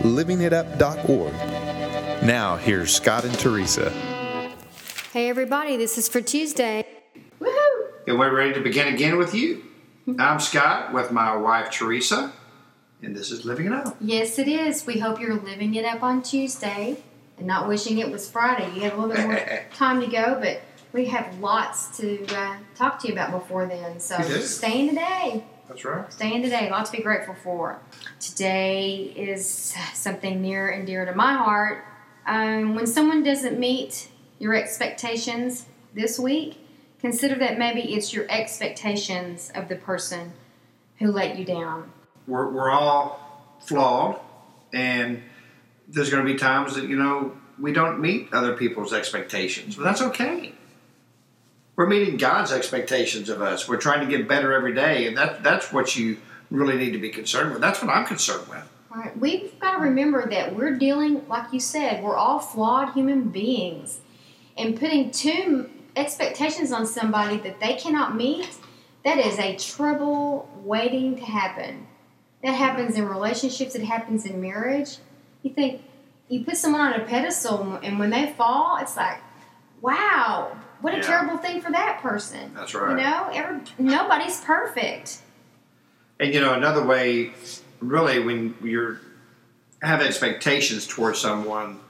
[0.00, 1.32] livingitup.org.
[2.24, 3.90] Now, here's Scott and Teresa.
[5.12, 6.86] Hey, everybody, this is for Tuesday.
[7.40, 7.90] Woohoo!
[8.06, 9.64] And we're ready to begin again with you.
[10.18, 12.32] I'm Scott with my wife Teresa,
[13.02, 13.96] and this is Living It Up.
[14.00, 14.86] Yes, it is.
[14.86, 16.96] We hope you're living it up on Tuesday
[17.38, 18.70] and not wishing it was Friday.
[18.74, 22.56] You have a little bit more time to go, but we have lots to uh,
[22.74, 24.00] talk to you about before then.
[24.00, 24.42] So We do.
[24.42, 25.44] stay in today.
[25.70, 26.12] That's right.
[26.12, 26.68] Stay in today.
[26.68, 27.78] Lots to be grateful for.
[28.18, 31.84] Today is something near and dear to my heart.
[32.26, 34.08] Um, when someone doesn't meet
[34.40, 36.58] your expectations this week,
[36.98, 40.32] consider that maybe it's your expectations of the person
[40.98, 41.92] who let you down.
[42.26, 44.18] We're, we're all flawed,
[44.72, 45.22] and
[45.86, 49.84] there's going to be times that, you know, we don't meet other people's expectations, but
[49.84, 50.52] that's okay.
[51.80, 53.66] We're meeting God's expectations of us.
[53.66, 56.18] We're trying to get better every day, and that, that's what you
[56.50, 57.62] really need to be concerned with.
[57.62, 58.70] That's what I'm concerned with.
[58.94, 59.18] Right.
[59.18, 64.00] We've got to remember that we're dealing, like you said, we're all flawed human beings.
[64.58, 68.50] And putting too expectations on somebody that they cannot meet,
[69.06, 71.86] that is a trouble waiting to happen.
[72.44, 74.98] That happens in relationships, it happens in marriage.
[75.42, 75.80] You think
[76.28, 79.22] you put someone on a pedestal and when they fall, it's like,
[79.80, 81.02] wow, what a Yeah.
[81.02, 82.52] terrible thing for that person.
[82.54, 82.90] That's right.
[82.90, 85.18] You know, every, nobody's perfect.
[86.18, 87.32] And you know, another way,
[87.80, 89.00] really, when you're
[89.82, 91.80] have expectations towards someone,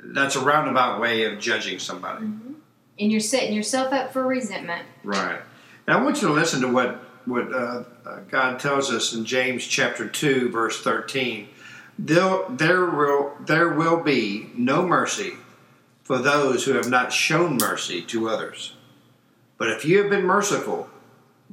[0.00, 2.24] that's a roundabout way of judging somebody.
[2.24, 4.86] And you're setting yourself up for resentment.
[5.04, 5.40] Right.
[5.86, 9.24] And I want you to listen to what what uh, uh, God tells us in
[9.26, 11.48] James chapter two, verse thirteen.
[11.98, 15.34] There, there will there will be no mercy
[16.08, 18.74] for those who have not shown mercy to others.
[19.58, 20.88] But if you have been merciful,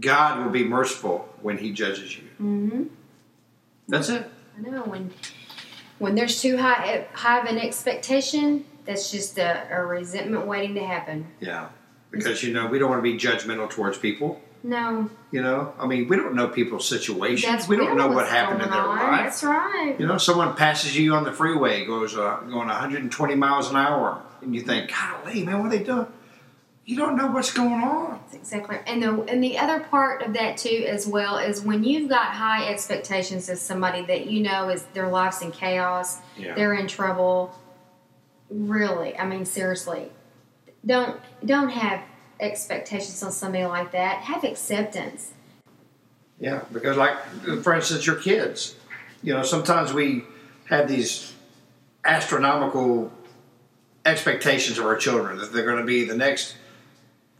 [0.00, 2.24] God will be merciful when He judges you.
[2.40, 2.84] Mm-hmm.
[3.88, 4.26] That's it.
[4.56, 5.12] I know when
[5.98, 10.84] when there's too high high of an expectation, that's just a, a resentment waiting to
[10.84, 11.26] happen.
[11.40, 11.68] Yeah.
[12.10, 14.40] Because you know we don't want to be judgmental towards people.
[14.64, 17.42] No, You know, I mean, we don't know people's situations.
[17.42, 18.96] that's we don't know what happened in their on.
[18.96, 19.20] life.
[19.24, 19.94] That's right.
[19.98, 24.20] You know, someone passes you on the freeway, goes uh, going 120 miles an hour,
[24.42, 26.06] and you think, "Golly, man, what are they doing?"
[26.84, 28.18] You don't know what's going on.
[28.22, 28.78] That's exactly.
[28.86, 32.26] And the and the other part of that too, as well, is when you've got
[32.32, 36.54] high expectations of somebody that you know is their life's in chaos, Yeah.
[36.54, 37.54] they're in trouble.
[38.50, 40.10] Really, I mean, seriously,
[40.84, 42.00] don't don't have
[42.40, 44.22] expectations on somebody like that.
[44.22, 45.32] Have acceptance.
[46.40, 47.16] Yeah, because like
[47.62, 48.76] for instance, your kids.
[49.22, 50.24] You know, sometimes we
[50.66, 51.32] have these
[52.04, 53.12] astronomical
[54.06, 56.56] expectations of our children that they're going to be the next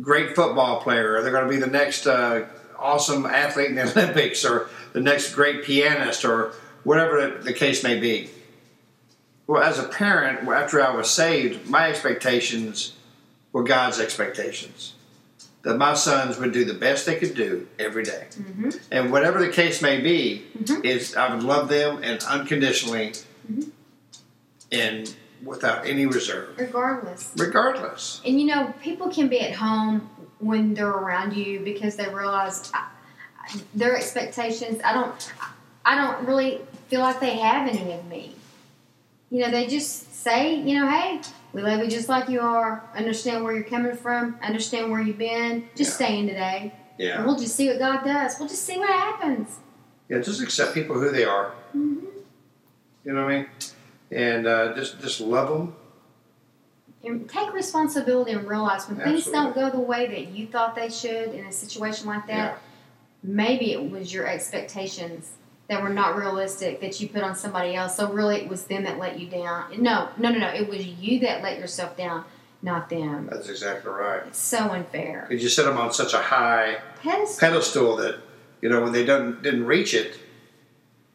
[0.00, 2.44] great football player, or they're going to be the next uh,
[2.78, 6.52] awesome athlete in the Olympics, or the next great pianist, or
[6.84, 8.30] whatever the case may be.
[9.46, 12.94] Well, as a parent, after I was saved, my expectations
[13.54, 14.94] were God's expectations.
[15.62, 18.26] That my sons would do the best they could do every day.
[18.32, 18.70] Mm-hmm.
[18.90, 20.84] And whatever the case may be, mm-hmm.
[20.84, 23.12] is I would love them and unconditionally
[23.50, 23.70] mm-hmm.
[24.70, 27.32] and without any reserve, Regardless.
[27.36, 28.20] regardless.
[28.26, 32.70] And you know, people can be at home when they're around you because they realize
[32.74, 32.88] I-
[33.74, 34.80] their expectations.
[34.84, 35.32] I don't,
[35.84, 38.34] I don't really feel like they have any of me.
[39.30, 41.20] You know, they just say, you know, hey,
[41.54, 42.82] we love you just like you are.
[42.96, 44.36] Understand where you're coming from.
[44.42, 45.68] Understand where you've been.
[45.76, 46.06] Just Yeah.
[46.06, 47.24] stay in today, and Yeah.
[47.24, 48.38] we'll just see what God does.
[48.38, 49.58] We'll just see what happens.
[50.08, 51.52] Yeah, just accept people who they are.
[51.74, 52.06] Mm-hmm.
[53.04, 53.46] You know what I mean?
[54.10, 55.76] And uh, just just love them.
[57.04, 60.88] And take responsibility and realize when things don't go the way that you thought they
[60.88, 62.52] should in a situation like that.
[62.52, 62.56] Yeah.
[63.26, 65.30] maybe it was your expectations
[65.68, 67.96] that were not realistic that you put on somebody else.
[67.96, 69.80] So really, it was them that let you down.
[69.82, 70.48] No, no, no, no.
[70.48, 72.24] It was you that let yourself down,
[72.62, 73.28] not them.
[73.30, 74.22] That's exactly right.
[74.26, 75.26] It's so unfair.
[75.28, 77.48] Because you set them on such a high Pedestal.
[77.48, 78.20] pedestal that
[78.60, 80.18] you know when they don't didn't reach it,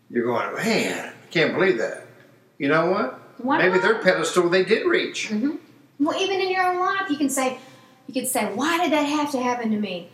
[0.10, 2.06] you're going, man, I can't believe that.
[2.58, 3.20] You know what?
[3.38, 3.84] Why Maybe not?
[3.84, 5.28] their pedestal they did reach.
[5.28, 5.56] hmm
[6.00, 7.58] Well, even in your own life, you can say,
[8.08, 10.10] you can say, why did that have to happen to me?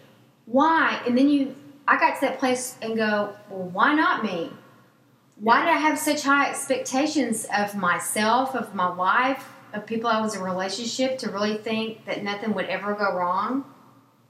[0.46, 1.02] Why?
[1.08, 1.56] And then you,
[1.88, 4.52] I got to that place and go, well, why not me?
[5.38, 10.22] Why did I have such high expectations of myself, of my wife, of people I
[10.22, 13.66] was in a relationship to really think that nothing would ever go wrong?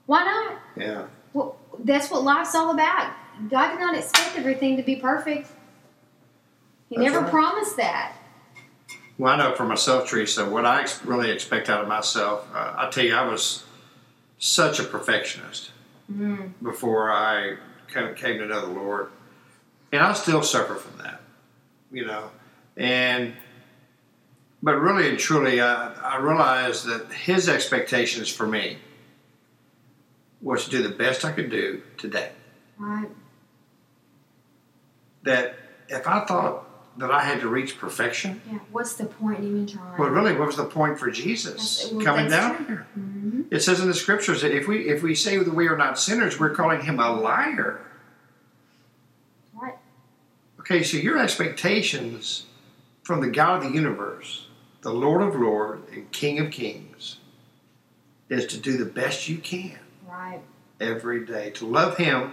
[0.07, 0.59] Why not?
[0.75, 1.05] Yeah.
[1.33, 3.13] Well, that's what life's all about.
[3.49, 5.47] God did not expect everything to be perfect.
[6.89, 7.31] He That's never right.
[7.31, 8.15] promised that.
[9.17, 12.73] Well, I know for myself, Teresa, what I ex- really expect out of myself, uh,
[12.77, 13.63] I tell you, I was
[14.37, 15.71] such a perfectionist
[16.11, 16.53] Mm.
[16.61, 17.57] before I
[17.91, 19.09] came, came to know the Lord.
[19.91, 21.21] And I still suffer from that,
[21.91, 22.29] you know.
[22.77, 23.33] And,
[24.61, 28.77] but really and truly, I, I realized that His expectations for me
[30.41, 32.31] was to do the best I could do today.
[32.77, 33.09] Right.
[35.23, 35.55] That
[35.89, 36.65] if I thought
[36.97, 38.59] that I had to reach perfection, Yeah.
[38.71, 39.99] What's the point in even trying?
[39.99, 42.65] Well, really, what was the point for Jesus well, coming down true.
[42.65, 42.87] here?
[42.93, 45.77] hmm It says in the scriptures that if we if we say that we are
[45.77, 47.81] not sinners, we're calling him a liar.
[49.53, 49.75] Right.
[50.61, 52.45] Okay, so your expectations
[53.03, 54.47] from the God of the universe,
[54.81, 57.17] the Lord of Lords and King of Kings,
[58.29, 59.77] is to do the best you can
[60.07, 60.41] Right.
[60.79, 62.31] every day to love Him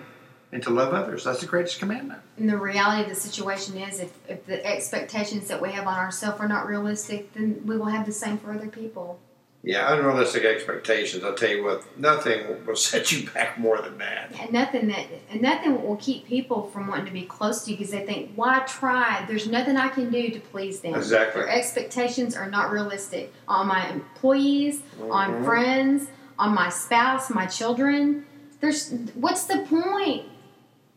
[0.52, 1.24] and to love others.
[1.24, 2.20] That's the greatest commandment.
[2.36, 5.98] And the reality of the situation is, if, if the expectations that we have on
[5.98, 9.18] ourselves are not realistic, then we will have the same for other people.
[9.64, 11.22] Yeah, unrealistic expectations.
[11.22, 14.32] I'll tell you what, nothing will set you back more than that.
[14.40, 17.76] And nothing that and nothing will keep people from wanting to be close to you
[17.76, 19.24] because they think, "Why try?
[19.28, 21.42] There's nothing I can do to please them." Exactly.
[21.42, 25.44] Their expectations are not realistic on my employees, on Mhm.
[25.44, 26.08] friends,
[26.40, 28.26] on my spouse, my children.
[28.60, 30.24] There's what's the point?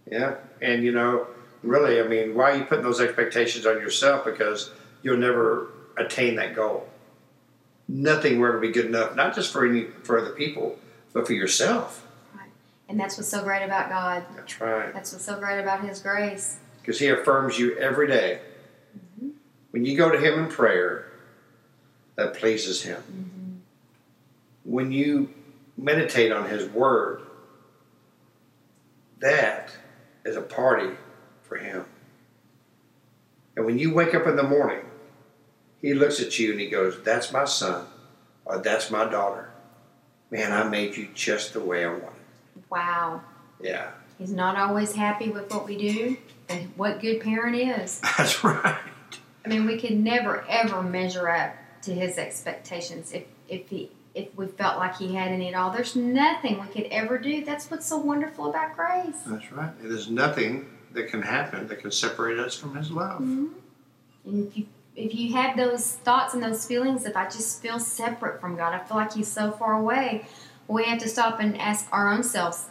[0.09, 1.27] Yeah, and you know,
[1.63, 4.25] really, I mean, why are you putting those expectations on yourself?
[4.25, 4.71] Because
[5.01, 6.87] you'll never attain that goal.
[7.87, 10.77] Nothing will ever be good enough, not just for any for other people,
[11.13, 12.05] but for yourself.
[12.87, 14.25] And that's what's so great about God.
[14.35, 16.59] That's right, That's what's so great about His grace.
[16.81, 18.41] because He affirms you every day.
[18.95, 19.29] Mm-hmm.
[19.71, 21.11] When you go to Him in prayer,
[22.15, 23.01] that pleases Him.
[23.01, 24.71] Mm-hmm.
[24.71, 25.33] When you
[25.77, 27.21] meditate on His Word,
[29.19, 29.71] that
[30.25, 30.89] is a party
[31.43, 31.85] for Him.
[33.55, 34.85] And when you wake up in the morning,
[35.81, 37.85] He looks at you and He goes, That's my son,
[38.43, 39.49] or that's my daughter.
[40.29, 42.11] Man, I made you just the way I wanted.
[42.69, 43.21] Wow.
[43.61, 46.17] Yeah, He's not always happy with what we do,
[46.47, 47.99] and what good parent is.
[48.17, 48.79] that's right.
[49.43, 54.33] I mean, we could never ever measure up to his expectations if if he if
[54.35, 55.69] we felt like he had any at all.
[55.71, 57.43] There's nothing we could ever do.
[57.43, 59.21] That's what's so wonderful about grace.
[59.27, 59.71] That's right.
[59.81, 63.19] There's nothing that can happen that can separate us from His love.
[63.21, 63.47] Mm-hmm.
[64.25, 64.65] And if you
[64.95, 68.73] if you have those thoughts and those feelings, if I just feel separate from God,
[68.73, 70.25] I feel like He's so far away.
[70.67, 72.65] We have to stop and ask our own selves: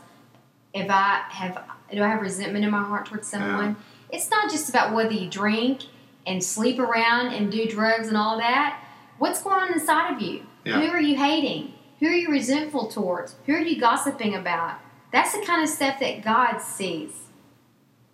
[0.72, 1.62] If I have,
[1.92, 3.76] do I have resentment in my heart towards someone?
[4.10, 5.82] It's not just about whether you drink
[6.26, 8.82] and sleep around and do drugs and all that.
[9.18, 10.46] What's going on inside of you?
[10.64, 10.80] Yeah.
[10.80, 11.74] Who are you hating?
[12.00, 13.36] Who are you resentful towards?
[13.46, 14.78] Who are you gossiping about?
[15.12, 17.12] That's the kind of stuff that God sees.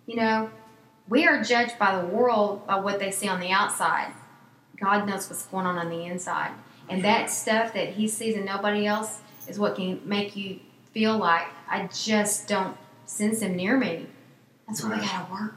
[0.05, 0.51] You know,
[1.07, 4.13] we are judged by the world by what they see on the outside.
[4.79, 6.51] God knows what's going on on the inside.
[6.89, 10.59] And that stuff that He sees and nobody else is what can make you
[10.93, 14.07] feel like, I just don't sense Him near me.
[14.67, 15.55] That's why we gotta work.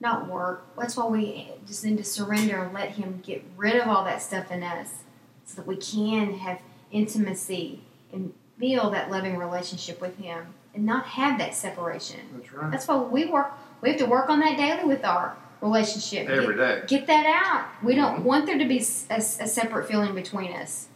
[0.00, 0.66] Not work.
[0.76, 4.22] That's why we just need to surrender and let Him get rid of all that
[4.22, 5.03] stuff in us
[5.44, 6.60] so that we can have
[6.90, 7.80] intimacy
[8.12, 12.20] and feel that loving relationship with Him and not have that separation.
[12.34, 12.70] That's right.
[12.70, 13.52] That's why we work.
[13.80, 16.28] We have to work on that daily with our relationship.
[16.28, 16.76] Every day.
[16.80, 17.84] get, get that out.
[17.84, 18.24] We don't Mhm.
[18.24, 20.88] want there to be a separate feeling between us,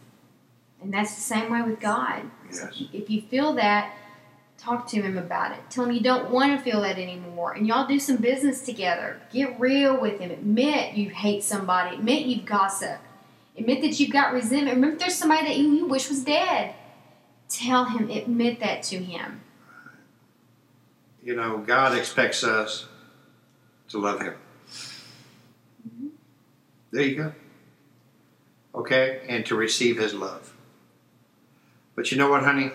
[0.81, 2.23] and that's the same way with God.
[2.45, 2.67] Yes.
[2.93, 3.93] If you feel that,
[4.57, 5.59] talk to Him about it.
[5.69, 9.19] Tell Him you don't want to feel that anymore, and y'all do some business together.
[9.31, 10.31] Get real with Him.
[10.31, 11.95] Admit you hate somebody.
[11.97, 13.01] Admit you've gossiped.
[13.59, 14.75] Admit that you've got resentment.
[14.75, 16.73] Remember, there's somebody that you, you wish was dead.
[17.49, 18.09] Tell Him.
[18.09, 19.41] Admit that to Him.
[21.21, 22.85] You know, God expects us
[23.89, 24.33] to love Him.
[26.91, 27.33] There you go.
[28.73, 29.21] Okay?
[29.27, 30.53] And to receive His love.
[31.95, 32.71] But you know what, honey?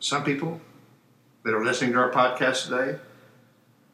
[0.00, 0.60] Some people
[1.44, 2.98] that are listening to our podcast today,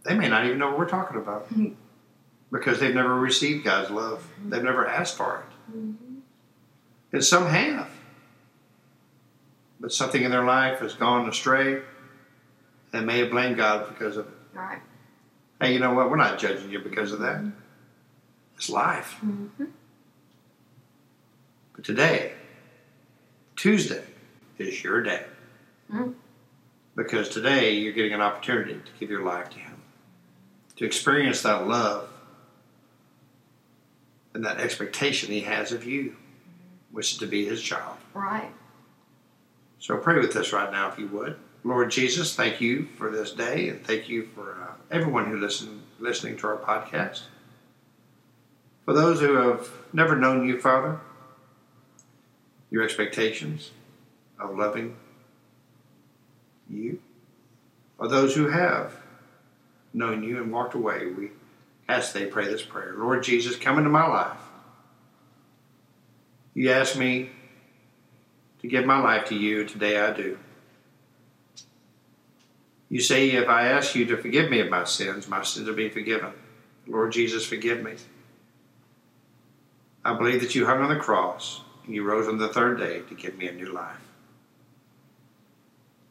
[0.04, 1.76] they may not even know what we're talking about Mhm.
[2.50, 4.26] because they've never received God's love.
[4.44, 5.53] They've never asked for it.
[5.72, 7.88] And some have.
[9.80, 11.82] But something in their life has gone astray.
[12.92, 14.34] They may have blamed God because of it.
[14.56, 14.80] All right.
[15.60, 16.10] Hey, you know what?
[16.10, 17.44] We're not judging you because of that.
[18.56, 19.16] It's life.
[19.24, 19.68] Mhm.
[21.74, 22.34] But today,
[23.56, 24.04] Tuesday,
[24.58, 25.26] is your day.
[25.92, 26.14] Mm.
[26.94, 29.70] Because today you're getting an opportunity to give your life to Him.
[30.76, 32.08] to experience that love
[34.34, 36.16] and that expectation He has of you,
[36.90, 37.96] which is to be His child.
[38.12, 38.50] Right.
[39.78, 41.36] So pray with us right now, if you would.
[41.62, 45.82] Lord Jesus, thank you for this day, and thank you for uh, everyone who listen
[45.98, 47.22] listening to our podcast.
[48.84, 51.00] For those who have never known you, Father,
[52.70, 53.70] your expectations
[54.38, 54.96] of loving
[56.68, 57.00] you,
[57.98, 58.96] or those who have
[59.94, 61.30] known you and walked away, we
[61.88, 62.94] ask they pray this prayer.
[62.96, 64.38] Lord Jesus, come into my life.
[66.54, 67.30] You asked me
[68.60, 70.38] to give my life to you, today I do.
[72.88, 75.74] You say, if I ask you to forgive me of my sins, my sins will
[75.74, 76.32] be forgiven.
[76.86, 77.94] Lord Jesus, forgive me.
[80.04, 83.00] I believe that you hung on the cross and you rose on the third day
[83.00, 83.96] to give me a new life.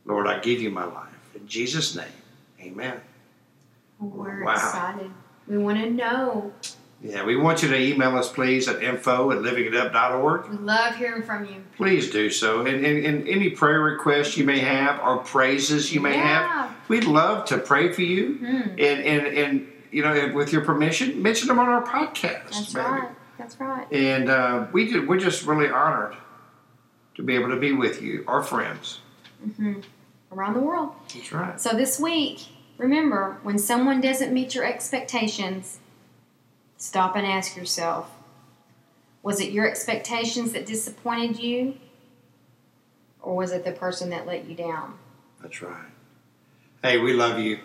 [0.05, 1.07] Lord, I give you my life.
[1.35, 2.05] In Jesus' name,
[2.59, 2.99] amen.
[3.99, 4.53] We're Wow.
[4.53, 5.11] excited.
[5.47, 6.53] We want to know.
[7.01, 10.49] Yeah, we want you to email us, please, at info at livingitup.org.
[10.49, 11.61] We love hearing from you.
[11.75, 12.65] Please do so.
[12.65, 16.47] And, and, and any prayer requests you may have or praises you may Yeah.
[16.67, 18.35] have, we'd love to pray for you.
[18.37, 18.45] Hmm.
[18.45, 22.51] And, and, and, you know, with your permission, mention them on our podcast.
[22.51, 22.85] That's baby.
[22.87, 23.09] right.
[23.37, 23.91] That's right.
[23.91, 26.15] And uh, we did, we're just really honored
[27.15, 28.99] to be able to be with you, our friends.
[29.57, 29.81] hmm
[30.31, 30.91] Around the world.
[31.13, 31.59] That's right.
[31.61, 32.39] So this week,
[32.77, 35.79] remember when someone doesn't meet your expectations,
[36.77, 38.09] stop and ask yourself
[39.23, 41.77] was it your expectations that disappointed you?
[43.21, 44.99] Or was it the person that let you down?
[45.41, 45.85] That's right.
[46.83, 47.59] Hey, we love you.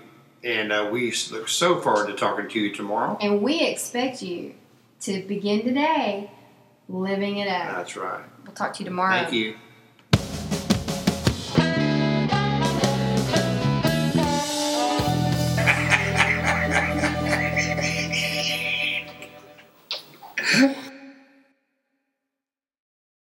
[0.45, 3.19] And uh, we look so forward to talking to you tomorrow.
[3.21, 4.55] And we expect you
[5.01, 6.31] to begin today
[6.89, 7.77] living it out.
[7.77, 8.25] That's right.
[8.45, 9.23] We'll talk to you tomorrow.
[9.23, 9.57] Thank you.